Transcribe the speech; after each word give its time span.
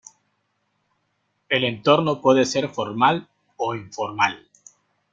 El 1.47 1.63
entorno 1.63 2.21
puede 2.21 2.45
ser 2.45 2.69
formal 2.69 3.29
o 3.55 3.75
informal. 3.75 4.49